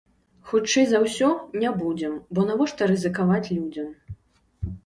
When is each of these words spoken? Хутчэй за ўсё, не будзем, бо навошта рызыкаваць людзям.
Хутчэй 0.51 0.85
за 0.91 1.01
ўсё, 1.03 1.27
не 1.63 1.73
будзем, 1.83 2.15
бо 2.39 2.47
навошта 2.53 2.91
рызыкаваць 2.93 3.47
людзям. 3.57 3.89